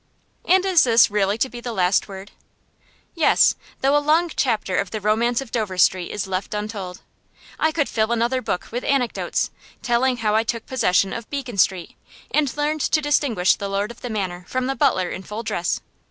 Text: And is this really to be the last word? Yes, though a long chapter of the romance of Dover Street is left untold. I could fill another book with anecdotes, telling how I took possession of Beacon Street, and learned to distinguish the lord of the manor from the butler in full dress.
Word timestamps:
And 0.45 0.65
is 0.65 0.83
this 0.83 1.11
really 1.11 1.37
to 1.37 1.47
be 1.47 1.61
the 1.61 1.71
last 1.73 2.07
word? 2.07 2.31
Yes, 3.13 3.53
though 3.81 3.95
a 3.95 3.99
long 4.01 4.31
chapter 4.35 4.75
of 4.77 4.89
the 4.89 4.99
romance 4.99 5.41
of 5.41 5.51
Dover 5.51 5.77
Street 5.77 6.09
is 6.09 6.25
left 6.25 6.55
untold. 6.55 7.01
I 7.59 7.71
could 7.71 7.87
fill 7.87 8.11
another 8.11 8.41
book 8.41 8.69
with 8.71 8.83
anecdotes, 8.83 9.51
telling 9.83 10.17
how 10.17 10.33
I 10.35 10.41
took 10.43 10.65
possession 10.65 11.13
of 11.13 11.29
Beacon 11.29 11.57
Street, 11.59 11.93
and 12.31 12.57
learned 12.57 12.81
to 12.81 12.99
distinguish 12.99 13.53
the 13.53 13.69
lord 13.69 13.91
of 13.91 14.01
the 14.01 14.09
manor 14.09 14.43
from 14.47 14.65
the 14.65 14.73
butler 14.75 15.11
in 15.11 15.21
full 15.21 15.43
dress. 15.43 15.81